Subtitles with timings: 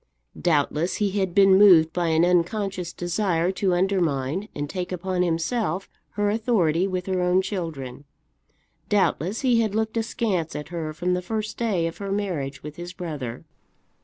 [0.41, 5.87] Doubtless he had been moved by an unconscious desire to undermine and take upon himself
[6.13, 8.05] her authority with her own children.
[8.89, 12.77] Doubtless he had looked askance at her from the first day of her marriage with
[12.77, 13.45] his brother.